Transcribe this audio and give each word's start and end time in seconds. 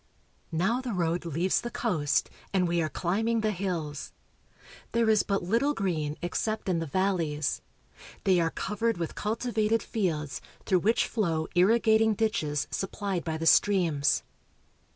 Now 0.51 0.81
the 0.81 0.93
road 0.93 1.25
leaves 1.25 1.61
the 1.61 1.69
coast, 1.69 2.31
and 2.51 2.67
we 2.67 2.81
are 2.81 2.89
climbing 2.89 3.41
the 3.41 3.51
hills. 3.51 4.11
There 4.93 5.07
is 5.11 5.21
but 5.21 5.43
little 5.43 5.75
green 5.75 6.17
except 6.23 6.67
in 6.67 6.79
the 6.79 6.87
valleys. 6.87 7.61
They 8.23 8.39
are 8.39 8.49
covered 8.49 8.97
with 8.97 9.13
cultivated 9.13 9.83
fields, 9.83 10.41
through 10.65 10.79
which 10.79 11.05
flow 11.05 11.47
irrigating 11.53 12.15
ditches 12.15 12.67
supplied 12.71 13.23
by 13.23 13.37
the 13.37 13.45
streams. 13.45 14.23